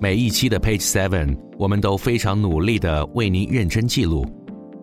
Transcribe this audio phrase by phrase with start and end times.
[0.00, 4.24] 每一期的 Page Seven，我们都非常努力的为您认真记录，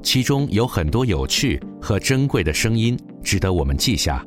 [0.03, 4.21] 其中有很多有趣和珍贵的声音，值得我们记下。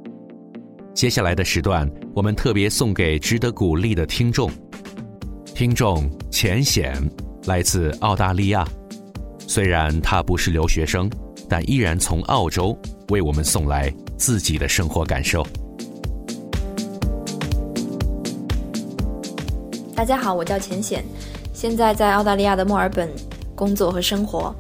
[0.95, 4.51] 接下来的时段，我们特别送给值得鼓励的听众。
[5.55, 6.96] 听众浅显
[7.45, 8.66] 来自澳大利亚，
[9.46, 11.11] 虽然他不是留学生，
[11.50, 12.75] 但依然从澳洲
[13.11, 15.46] 为我们送来自己的生活感受。
[19.98, 21.04] 大家好，我叫浅显，
[21.52, 23.12] 现在在澳大利亚的墨尔本
[23.57, 24.54] 工作和生活。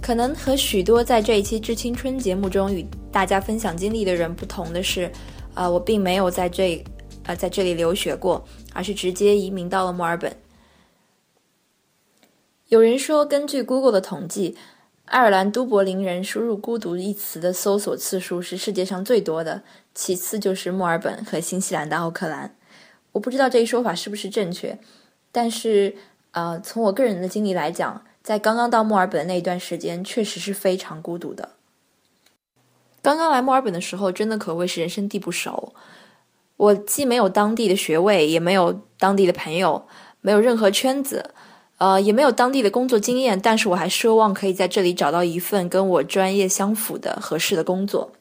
[0.00, 5.12] 可能和许多在这一期《致青春》节目中与大家分享经历的人不同的是，
[5.52, 6.82] 呃，我并没有在这
[7.26, 10.34] 呃在这里留学过，而是直接移民到了墨尔本。
[12.68, 14.56] 有人说，根据 Google 的统计，
[15.04, 19.64] 爱尔兰都柏林人输入“孤独”一词的搜索次数是世界上最多的，
[19.94, 22.54] 其次就是墨尔本和新西兰的奥克兰。
[23.18, 24.78] 我不知道这一说法是不是正确，
[25.32, 25.96] 但是，
[26.30, 31.50] 呃，从我个人的经历来讲，在刚刚到墨尔本那一段时间，确实是非常孤独的。
[33.02, 35.74] 刚刚来墨尔本的时候，真的可谓是人生地不熟。
[36.58, 39.88] 我既没有当地的学位，也没有当地的朋友，
[40.20, 41.34] 没有任何圈子，
[41.78, 48.12] 呃，也没有当地的工作经验，但是我还奢望可以在这里找到一份跟我专业相符的合适的工作。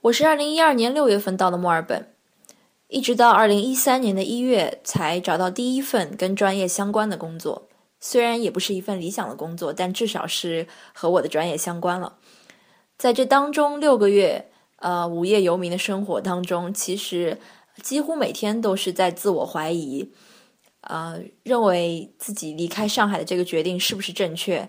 [0.00, 2.15] 我是二零一二年六月份到的墨尔本。
[2.88, 12.18] 一直到二零一三年的一月才找到第一份跟专业相关的工作，虽然也不是一份理想的工作，但至少是和我的专业相关了。
[12.96, 17.40] 在这当中六个月，呃，无业游民的生活当中，其实
[17.82, 20.12] 几乎每天都是在自我怀疑，
[20.82, 24.68] 呃，认为自己离开上海的这个决定是不是正确。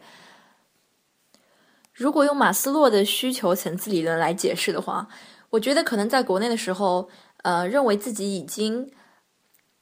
[1.93, 5.07] 如果用马斯洛的需求层次理论来解释的话，
[5.51, 7.07] 我觉得可能在国内的时候。
[7.43, 8.91] 呃，认为自己已经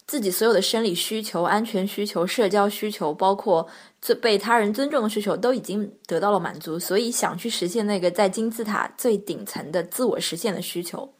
[0.05, 3.67] 自己所有的生理需求、安全需求、社交需求，包括
[4.01, 11.13] 最被他人尊重的需求，都已经得到了满足，所以想去实现那个在金字塔最顶层的自我实现的需求。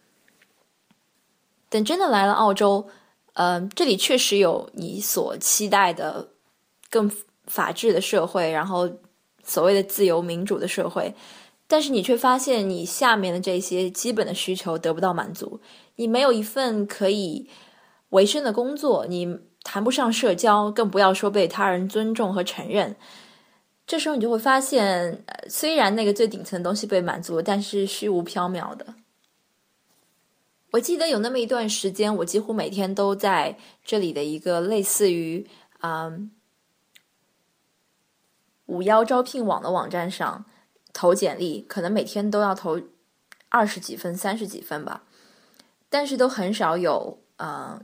[1.67, 2.87] 等真的来了澳洲，
[3.33, 6.29] 呃，这里确实有你所期待的
[6.91, 7.11] 更
[7.47, 8.89] 法治的社会，然后
[9.43, 11.13] 所谓的自由民主的社会，
[11.67, 15.59] 但是你却发现你下面的这些基本的需求得不到满足。
[15.95, 17.49] 你没有一份可以
[18.09, 22.95] 维生的工作，你谈不上社交，更不要说被他人尊重和承认。
[23.87, 28.95] 这时候你就会发现，虽然那个最顶层的东西被满足，但是虚无缥缈的。
[30.71, 35.47] 我记得有那么一段时间，我几乎每天都在这里的一个类似于
[35.81, 36.31] 嗯
[38.65, 40.45] 五幺招聘网的网站上
[40.95, 42.79] 投简历，可能每天都要投
[43.49, 45.03] 二十几份、三十几份吧。
[45.89, 47.81] 但是都很少有呃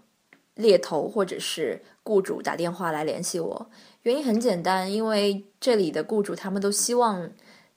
[0.55, 3.69] 猎头或者是雇主打电话来联系我，
[4.03, 7.29] 原因很简单，因为这里的雇主他们都希望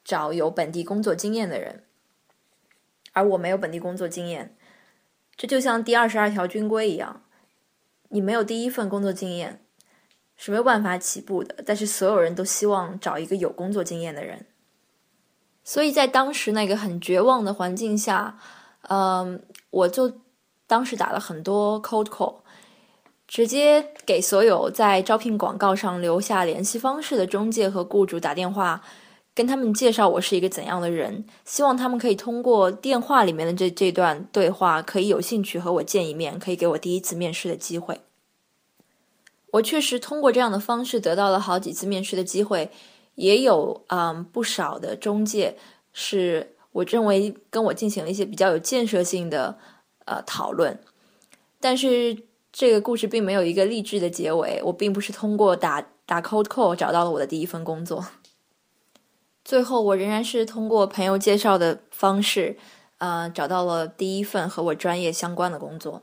[0.04, 1.82] 找有本地工作经验的人，
[3.12, 4.56] 而我没有本地工作经验，
[5.36, 7.22] 这就像第二十二条军规一样，
[8.10, 9.60] 你没有第一份工作经验
[10.36, 14.46] 是没有办法起步的，但是所有人都希望找一个有工作经验的人，
[15.64, 18.38] 所以在当时那个很绝望的环境下，
[18.82, 20.12] 嗯，我就。
[20.66, 22.36] 当时打了很多 cold call，
[23.28, 28.82] 直接给所有在招聘广告上留下联系方式的中介和雇主打电话，
[29.34, 38.00] 跟他们介绍我是一个怎样的人，希望他们可以通过电话里面的这这段对话，可以有兴趣和我见一面，可以给我第一次面试的机会。
[39.52, 42.70] 我确实通过这样的方式得到了好几次面试的机会，
[43.14, 45.56] 也有嗯不少的中介
[45.92, 49.58] 是我认为跟我进行了一些比较有建设性的。
[50.06, 50.78] 呃，讨论，
[51.60, 54.60] 但是这个故事并没有一个励志的结尾。
[54.64, 58.04] 我并不是通过打打 cold call 找到了我的第一份工作，
[59.42, 62.58] 最后我仍然是通过朋友介绍的方式，
[62.98, 66.02] 呃，找到了第一份和我专业相关的工作。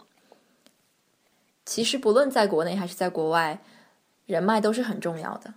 [1.63, 3.61] 其实不论在国内还是在国外，
[4.25, 5.53] 人脉都是很重要的。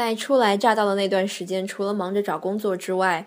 [0.00, 3.26] 在初来乍到的那段时间，除了忙着找工作之外，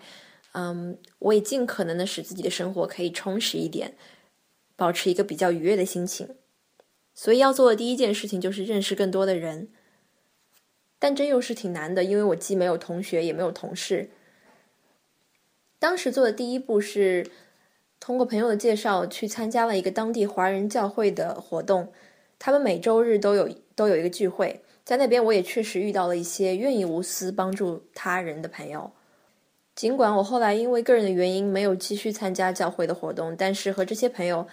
[0.54, 3.94] 嗯，我也尽可能的使自己的生活可以充实一点，
[4.74, 6.34] 保持一个比较愉悦的心情。
[7.14, 9.68] 所以要做的第一件事情就是认识更多的人，
[10.98, 14.10] 但这又是挺难的，因为我既没有同学，也没有同事。
[15.78, 17.30] 当时做的第一步是
[18.00, 21.92] 通过朋友的介绍去参加了一个当地华人教会的活动，
[22.40, 28.90] 他们每周日都有都有一个聚会，在那边我也确实遇到了一些愿意无私帮助他人的朋友。
[29.74, 34.46] 尽管我后来因为个人的原因没有继续参加教会的活动，但是和这些朋友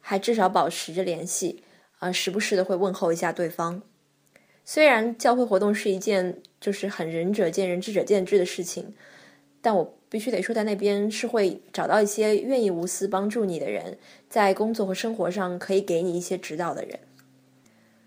[0.00, 1.64] 还至少保持着联系。
[1.98, 3.82] 呃，时不时的会问候一下对方。
[4.64, 8.94] 虽然教会活动是一件就是很仁者见仁，智者见智的事情，
[9.60, 13.98] 但我必须得说，在那边是会找到一些愿意无私帮助你的人，
[14.28, 16.98] 在工作和生活上可以给你一些指导的人。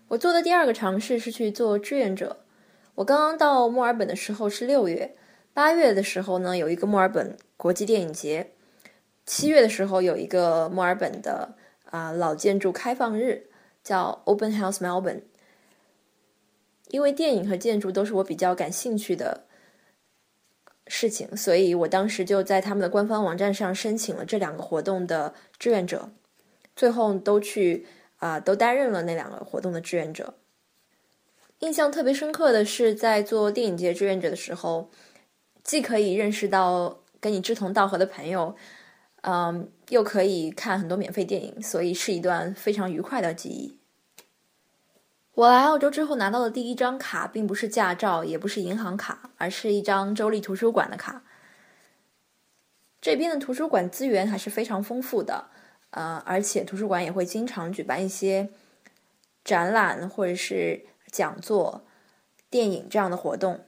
[0.08, 2.44] 我做的第二个尝试是去做志愿者。
[2.96, 5.16] 我刚刚到墨尔本的时候是六月，
[5.52, 8.52] 八月的时候呢有一个墨尔本国际电影节，
[9.24, 11.56] 七月的时候有一个墨尔本的
[11.90, 13.48] 啊老建筑开放日，
[13.82, 15.22] 叫 Open House Melbourne。
[16.88, 19.44] 因为电影和建筑都是我比较感兴趣的
[20.86, 26.10] 事情，所以我当时就在他们的官方网站上申请了这两个活动的志愿者，
[26.76, 27.84] 最后都去
[28.16, 30.34] 啊都担任了那两个活动的志愿者。
[31.60, 34.90] 印象特别深刻的是，在做电影节志愿者的时候，
[35.64, 38.54] 既可以认识到跟你志同道合的朋友，
[39.22, 43.78] 嗯，又可以看很多免费电影，所以是一段非常愉快的记忆。
[45.32, 51.24] 我来澳洲之后拿到的第一张卡，并不是驾照，也不是银行卡，而是一张州立图书馆的卡。
[53.00, 55.50] 这边的图书馆资源还是非常丰富的，
[55.90, 58.50] 呃，而且图书馆也会经常举办一些
[59.44, 61.84] 展览或者是讲座、
[62.50, 63.64] 电影这样的活动。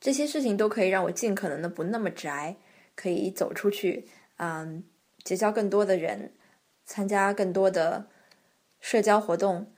[0.00, 2.56] 这些事情都可以让我尽可能的不那么宅，
[2.94, 4.84] 可以走出去，嗯，
[5.24, 6.32] 结交更多的人，
[6.84, 8.08] 参加更多的
[8.80, 9.72] 社交活动。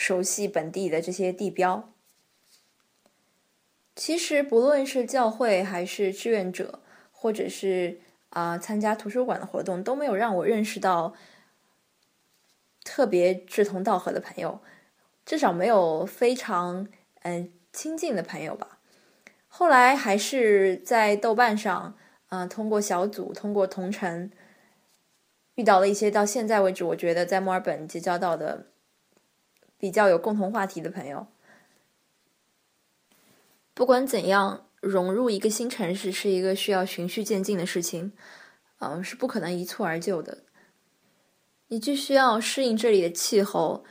[0.00, 1.92] 熟悉本地的这些地标。
[3.96, 6.80] 其实，不论是教会还是志愿者，
[7.10, 11.14] 或者是啊参加图书馆的活动，都没有让我认识到
[12.84, 14.60] 特别志同道合的朋友，
[15.24, 16.88] 至少没有非常
[17.22, 18.78] 嗯亲近的朋友吧。
[19.48, 21.96] 后来还是在豆瓣上，
[22.28, 24.30] 嗯，通过小组，通过同城，
[25.54, 28.66] 遇到了一些到现在为止，我觉得在墨尔本结交到的。
[29.80, 31.28] 比较有共同话题的朋友，
[33.74, 38.12] 不管怎样，融入一个新城市是一个需要循序渐进的事情，
[38.78, 40.44] 嗯，是不可能一蹴而就的。
[41.68, 43.84] 你既需要适应这里的气候，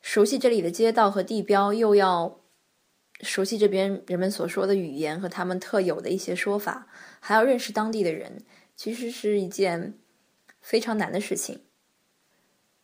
[0.00, 2.40] 熟悉这里的街道和地标，又要
[3.22, 6.88] 熟悉这边人们所说的语言和他们特有的一些说法，
[7.20, 8.44] 还要认识当地的人，
[8.74, 9.98] 其实是一件
[10.60, 11.62] 非常难的事情。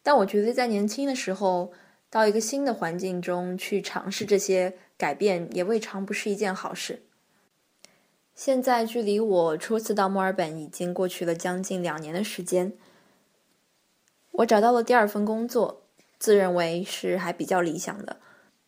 [0.02, 1.72] 但我觉得，在年轻的时候，
[2.12, 7.04] 到一个新的环境中去尝试这些改变，也未尝不是一件好事。
[8.34, 12.74] 现在距离我初次到墨尔本已经过去了将近两年的时间。
[14.32, 15.84] 我找到了第二份工作，
[16.18, 18.18] 自认为是还比较理想的，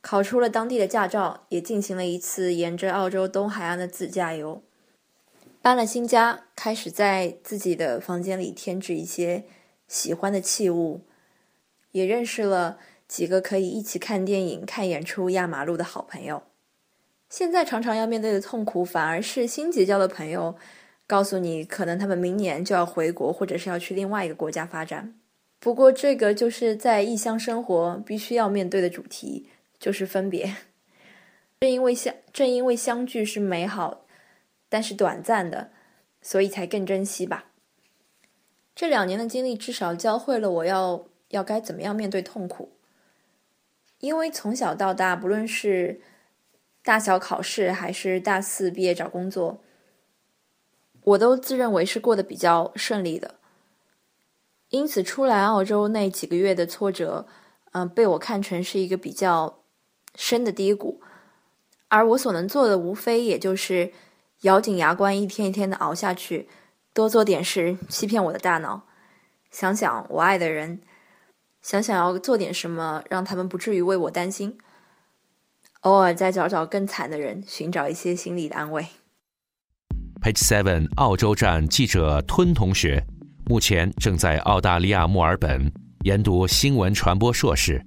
[0.01, 4.63] 考出了当地的驾照，也进行了一次沿着澳洲东海岸的自驾游。
[5.61, 9.45] 搬了新家，开始在自己的房间里添置一些
[9.87, 11.03] 喜欢的器物。
[11.93, 16.43] 也认识了几个可以一起看电影、看演出、压马路的好朋友。
[17.29, 20.57] 现在常常要面对的痛苦，反而是新结交的朋友
[21.07, 25.15] 告诉你，可能他们明年就要回国，或者是要去另外一个国家发展。
[25.59, 29.49] 不过，这个就是在异乡生活必须要面对的主题，
[29.79, 30.55] 就是分别。
[31.61, 34.05] 正因为相正因为相聚是美好，
[34.69, 35.71] 但是短暂的，
[36.21, 37.47] 所以才更珍惜吧。
[38.75, 41.07] 这两年的经历至少教会了我要。
[41.31, 42.71] 要该怎么样面对痛苦？
[44.05, 46.03] 因为从小到大，不论是
[46.83, 49.63] 大小考试，还是大四毕业找工作，
[51.05, 53.37] 我都自认为是过得比较顺利的。
[54.69, 57.27] 因此，出来澳洲那几个月的挫折，
[57.73, 59.61] 嗯，被我看成是一个比较
[60.15, 61.01] 深的低谷。
[61.89, 63.91] 而我所能做的，无非也就是
[64.43, 66.47] 咬紧牙关，一天一天的熬下去，
[66.93, 68.83] 多做点事，欺骗我的大脑，
[69.51, 70.83] 想想我爱的人。
[71.65, 74.59] 想想要做点什么，让他们不至于为我担心。
[75.81, 78.87] 偶尔再找找更惨的人，寻找一些心理的安慰。
[80.21, 83.03] Page Seven 澳洲站记者吞同学，
[83.47, 87.83] 目前正在澳大利亚墨尔本研读新闻传播硕士。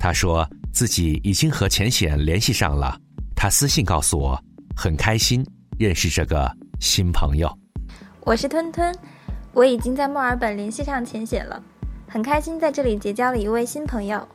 [0.00, 2.98] 他说自己已经和浅显联系上了，
[3.36, 4.44] 他私信告诉我，
[4.76, 5.46] 很开心
[5.78, 7.48] 认识这个新朋友。
[8.22, 8.92] 我是吞吞，
[9.52, 11.62] 我已经在墨尔本联系上浅显了。
[12.12, 14.28] 很开心在这里结交了一位新朋友。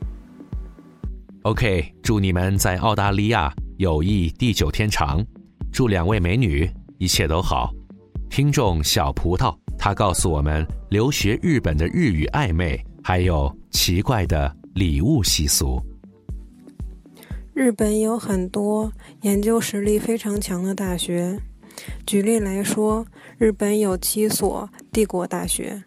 [1.44, 5.24] OK，祝你们在澳大利亚友谊地久天长，
[5.72, 6.68] 祝两位美女
[6.98, 7.72] 一切都好。
[8.32, 15.80] 听众小葡萄，他告诉我们留学日本的日语暧昧，还有奇怪的礼物习俗。
[17.54, 18.92] 日本有很多
[19.22, 21.40] 研究实力非常强的大学，
[22.08, 23.06] 举例来说，
[23.38, 25.84] 日本有七所帝国大学。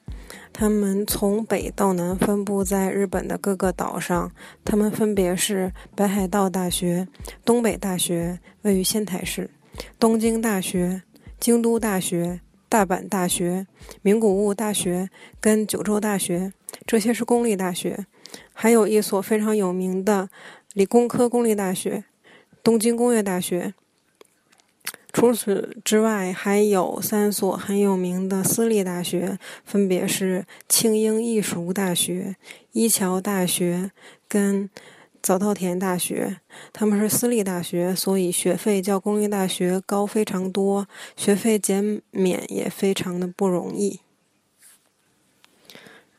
[0.53, 4.31] 他们从北到南分布在日本的各个岛上，
[4.65, 7.09] 他们分别是北海道大学、
[7.45, 9.51] 东北大学位于仙台市、
[9.99, 11.03] 东京大学、
[11.39, 13.67] 京都大学、大阪大学、
[14.03, 15.09] 名古屋大学
[15.41, 16.53] 跟九州大学，
[16.85, 18.05] 这些是公立大学，
[18.53, 20.29] 还有一所非常有名的
[20.75, 22.05] 理工科公立大学——
[22.63, 23.73] 东京工业大学。
[25.13, 32.37] 除此之外，还有三所很有名的私立大学，分别是庆应义塾大学、
[32.73, 33.91] 一桥大学
[34.29, 34.71] 跟
[35.21, 36.39] 早稻田大学。
[36.73, 40.87] 他们是私立大学，所以学费较公立大学高非常多，
[41.17, 44.01] 学费减免也非常的不容易。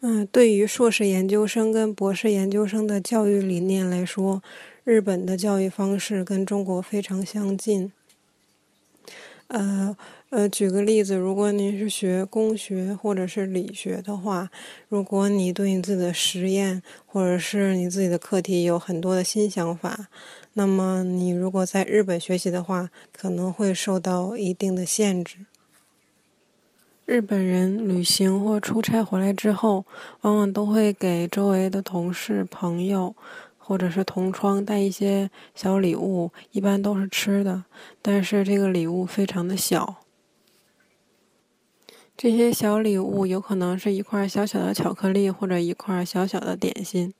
[0.01, 4.41] 嗯，对于硕士研究生跟博士研究生的教育理念来说，
[4.83, 7.91] 日本的教育方式跟中国非常相近。
[9.51, 9.95] 呃
[10.29, 14.49] 呃，举个例子，如果您是学工学或者是理学的话，
[14.87, 20.07] 如果你对你自己的实验或者是你自己的课题有很多的新想法，
[20.53, 25.39] 那么你如果在日本学习的话，可能会受到一定的限制。
[27.05, 29.83] 日本人旅行或出差回来之后，
[30.21, 33.13] 往往都会给周围的同事、朋友。
[33.71, 37.63] 或者是同窗带一些小礼物，一般都是吃的，
[38.01, 40.03] 但是这个礼物非常的小。
[42.17, 47.13] 这些小礼物有可能是一块小小的巧克力，或者一块小小的点心。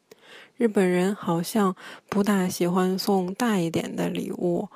[0.58, 1.74] 日本人好像
[2.10, 4.68] 不大喜欢送大一点的礼物。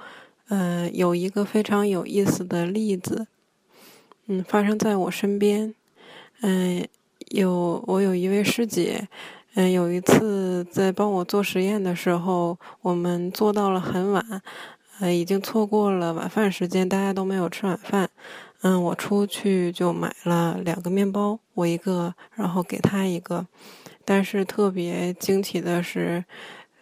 [0.48, 3.28] 嗯，有一个非常有意思的例子，
[4.28, 5.76] 嗯，发生在我身边。
[6.40, 6.88] 嗯，
[7.32, 9.10] 有我有一位师姐。
[9.58, 14.42] 嗯，有一次在帮我做实验的时候，我们做到了很晚，
[15.00, 18.10] 呃，已经错过了晚饭时间，大家都没有吃晚饭。
[18.64, 23.48] 嗯，我出去就买了两个面包，我一个，然后给他一个。
[24.04, 26.26] 但是特别惊奇的是，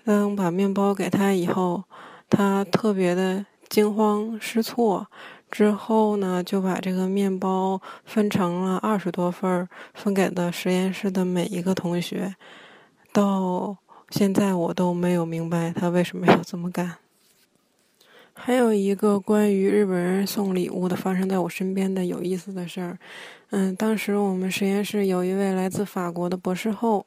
[0.03, 1.83] 当把面包给他以后，
[2.27, 5.05] 他特别的惊慌失措。
[5.51, 12.35] 之后呢，就把这个面包分成了二十多份，分给了实验室的每一个同学。
[13.13, 13.77] 到
[14.09, 16.97] 现在我都没有明白他为什么要这么干。
[18.35, 22.97] 还有一个关于日本人送礼物的发生在我身边的有意思的事儿，
[23.51, 27.05] 嗯，当时我们实验室有一位来自法国的博士后，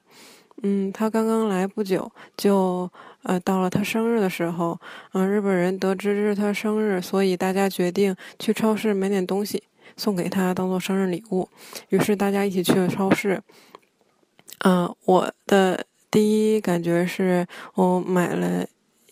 [0.62, 2.88] 嗯，他刚刚来不久，就
[3.24, 4.78] 呃到了他生日的时候，
[5.14, 9.64] 嗯，日本人得知是他生日，所以大家决定去超市买点东西
[9.96, 11.48] 送给他当做生日礼物，
[11.88, 13.42] 于是大家一起去了超市，
[14.60, 15.84] 嗯，我的。
[16.10, 18.66] 第一感觉是我买了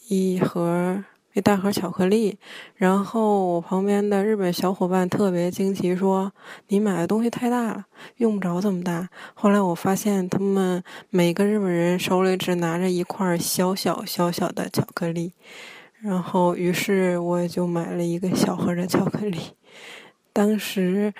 [0.08, 2.38] 一盒一大盒巧克力，
[2.76, 6.32] 然后我旁边的日本小伙伴特别惊奇说
[6.68, 7.86] ：“你买的东西太大了，
[8.18, 15.32] 用不着这么大。”后来我发现他们每个日本人手里只拿着一块小小小小的巧克力，
[16.00, 19.38] 然后于是我也就买了一个小盒的巧克力。
[20.32, 21.12] 当时。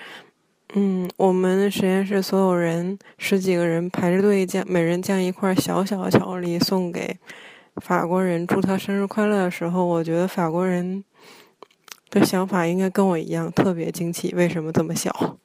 [0.73, 7.17] 嗯，我们实验室所有人十几个人排着队将每人将一块小小的巧克力送给
[7.77, 11.05] 法国人，祝他生日快乐的时候，我觉得法国人
[12.09, 15.37] 的想法应该跟我一样，特别惊奇，为什么这么小？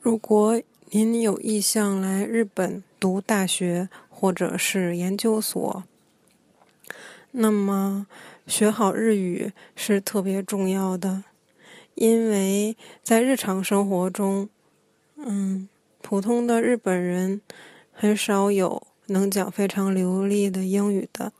[0.00, 5.82] 如果您有意向来日本读大学或者是研究所，
[7.32, 8.06] 那么
[8.46, 11.24] 学好日语是特别重要的。
[11.98, 14.48] 因为在日常生活中，
[15.16, 15.68] 嗯，
[16.00, 17.40] 普通的日本人
[17.92, 21.32] 很少有能讲非常流利的英语的。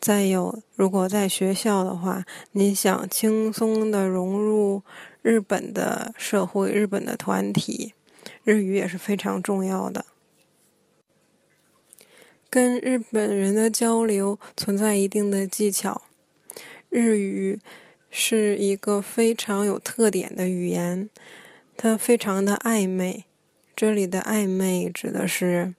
[0.00, 4.82] 再有，如果在学校的话，你想轻松的融入
[5.20, 7.92] 日本的社会、日本的团体，
[8.44, 10.06] 日语也是非常重要的。
[12.48, 16.00] 跟日本人的交流存在一定的技巧，
[16.88, 17.60] 日语。
[18.10, 21.10] 是一个非常有特点的语言，
[21.76, 23.24] 它非常的暧昧。
[23.76, 25.74] 这里的暧昧指的是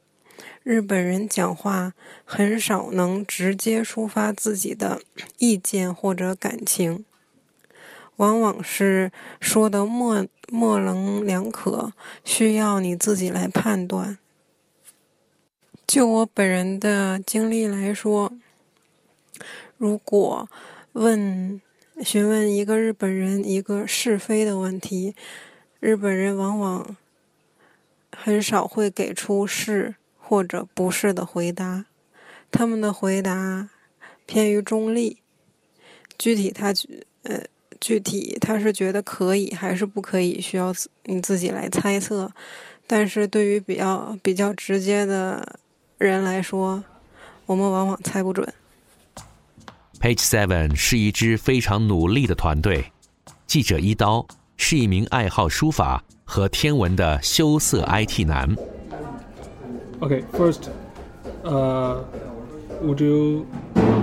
[0.64, 1.94] 日本人讲话
[2.24, 5.02] 很少能直接抒发自己的
[5.38, 7.04] 意见或者感情，
[8.18, 11.92] 往往是说的模模棱两可，
[12.24, 14.18] 需要你自己来判断。
[15.86, 18.32] 就我本人的经历来说，
[19.78, 20.48] 如果
[20.94, 21.60] 问。
[22.02, 25.14] 询问一个日本人一个是非的问题，
[25.80, 26.96] 日本人往往
[28.16, 31.86] 很少会给出是或者不是的回答，
[32.50, 33.70] 他们的回答
[34.26, 35.18] 偏于中立。
[36.18, 36.74] 具体他
[37.24, 37.44] 呃，
[37.80, 42.32] 具体他是觉得可以还是不可以，需要你自己来猜测。
[42.88, 45.60] 但是对于比较比较直接的
[45.98, 46.84] 人来说，
[47.46, 48.54] 我们往往猜不准。
[50.00, 52.86] Page Seven 是一支非常努力的团队。
[53.46, 54.26] 记者一刀
[54.56, 58.56] 是一名爱好书法和天文的羞涩 IT 男。
[60.00, 60.70] Okay, first,
[61.44, 61.98] uh,
[62.82, 63.46] would you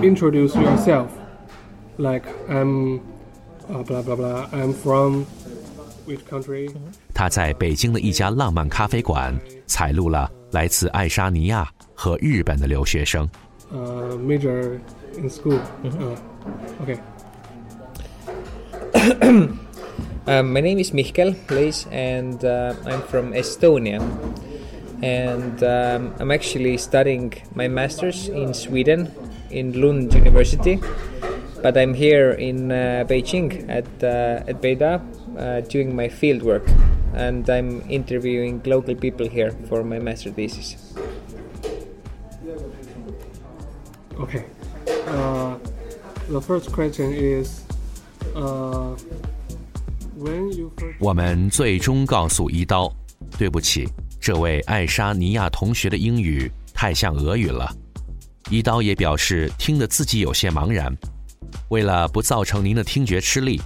[0.03, 1.07] introduce yourself?
[1.97, 3.01] Like I'm,
[3.71, 4.49] uh, blah blah blah.
[4.53, 5.25] I'm from
[6.07, 6.71] which country?
[7.15, 9.35] 他在北京的一家浪漫咖啡馆
[9.67, 13.27] 采录了来自爱沙尼亚和日本的留学生。
[13.73, 14.79] Uh, major
[15.17, 15.61] in school.
[15.85, 16.17] Uh,
[16.83, 17.01] okay.
[20.29, 24.03] Um, my name is Mihkel Leis, and uh, I'm from Estonia.
[25.01, 29.13] And um, I'm actually studying my master's in Sweden,
[29.51, 30.81] in Lund University.
[31.63, 34.99] But I'm here in uh, Beijing at uh, at Beida
[35.39, 36.67] uh, doing my field work,
[37.15, 40.75] and I'm interviewing local people here for my master thesis.
[44.19, 44.45] Okay.
[45.07, 45.59] 呃
[46.29, 47.61] the first question is,
[48.35, 48.97] uh,
[50.19, 52.93] when you first 我们最终告诉一刀，
[53.39, 53.89] 对不起，
[54.21, 57.71] 这位爱沙尼亚同学的英语太像俄语了。
[58.51, 60.95] 一刀也表示听得自己有些茫然。
[61.69, 63.61] 为了不造成您的听觉吃力，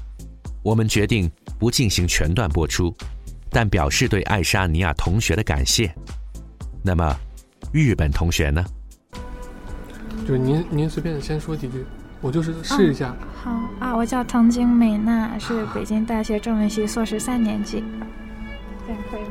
[0.62, 2.94] 我们决定不进行全段播出，
[3.50, 5.92] 但表示对爱沙尼亚同学的感谢。
[6.82, 7.14] 那么，
[7.72, 8.64] 日本同学呢？
[10.26, 11.84] 就是您您随便先说几句，
[12.20, 13.14] 我就是试一下。
[13.42, 13.50] 好
[13.80, 17.82] 啊，我叫藤井美娜，是北京大学中文系硕士三年级。
[18.86, 19.28] 这样可以吗？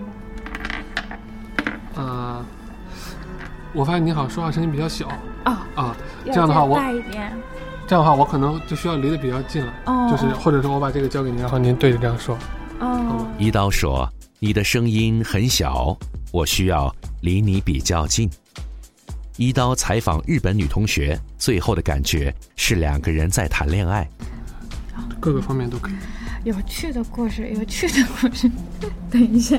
[1.96, 2.46] 啊、
[3.74, 5.08] 我发现你好像说话声音比较小
[5.46, 7.32] 哦，啊，这样的话我再大一点。
[7.88, 12.38] 这样的话我可能就需要离得比较近了，哦，就是或者说我把这个交给您，然后您对着这样说。
[12.80, 15.98] 哦，一刀说：“你的声音很小，
[16.32, 18.30] 我需要离你比较近。”
[19.40, 24.06] 一刀采访日本女同学，最后的感觉是两个人在谈恋爱。
[25.18, 25.94] 各个方面都可以。
[26.44, 28.52] 有趣的故事，有趣的故事。
[29.10, 29.58] 等一下，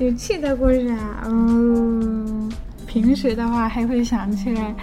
[0.00, 2.50] 有趣的故事啊，嗯，
[2.88, 4.74] 平时的话还会想起来。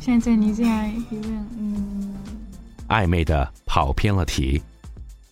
[0.00, 2.14] 现在你这样一问，嗯，
[2.88, 4.62] 暧昧的跑偏了题，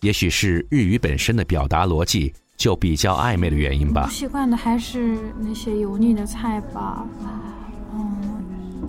[0.01, 4.11] 也许是日语本身的表达逻辑就比较暧昧的原因吧不。
[4.11, 7.03] 习惯的还是那些油腻的菜吧。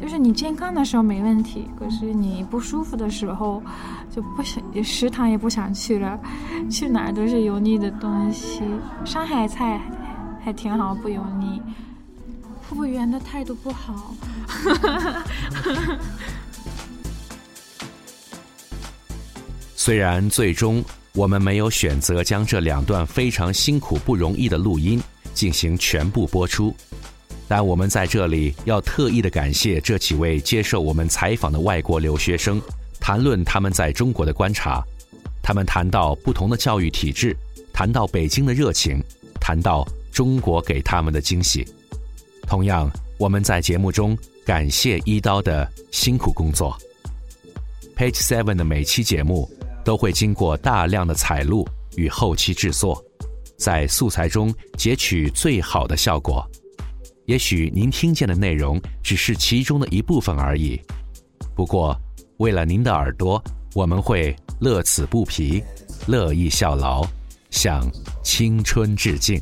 [0.01, 3.63] 就是你健康的时候没问题，可是你不舒服的时候
[4.11, 6.19] 就不想，食堂也不想去了，
[6.71, 8.63] 去哪儿都是油腻的东西。
[9.05, 9.81] 上海菜
[10.43, 11.61] 还挺好，不油腻。
[12.63, 14.15] 服务员的态度不好。
[19.75, 20.85] 虽然最终
[21.15, 25.03] 我们没有选择将这两段非常辛苦不容易的录音
[25.35, 26.75] 进行全部播出，
[27.51, 32.63] 但我们在这里要特意的感谢这几位接受我们采访的外国留学生，
[33.01, 34.81] 谈论他们在中国的观察。
[35.43, 37.37] 他们谈到不同的教育体制，
[37.73, 39.03] 谈到北京的热情，
[39.41, 41.67] 谈到中国给他们的惊喜。
[42.47, 46.79] 同样，我们在节目中感谢一刀的辛苦工作。
[47.97, 49.51] Page Seven 的每期节目
[49.85, 53.05] 都会经过大量的采录与后期制作，
[53.59, 56.49] 在素材中截取最好的效果。
[57.31, 60.77] 也许您听见的内容只是其中的一部分而已，
[61.55, 61.97] 不过
[62.39, 63.41] 为了您的耳朵，
[63.73, 65.63] 我们会乐此不疲，
[66.09, 67.07] 乐意效劳，
[67.49, 67.89] 向
[68.25, 69.41] 青春致敬。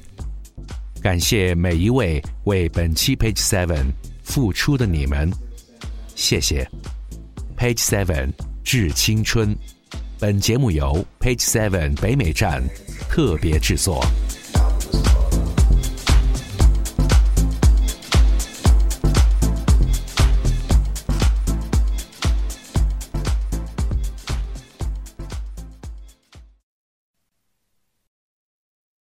[1.01, 3.87] 感谢每一位为本期 Page Seven
[4.23, 5.33] 付出的你们，
[6.15, 6.69] 谢谢。
[7.57, 8.29] Page Seven
[8.63, 9.57] 致青春，
[10.19, 12.63] 本节目由 Page Seven 北美站
[13.09, 14.05] 特别制作。